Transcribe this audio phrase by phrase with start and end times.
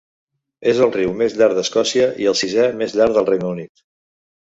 [0.69, 3.85] És el riu més llarg d'Escòcia i el sisè més llarg del Regne Unit.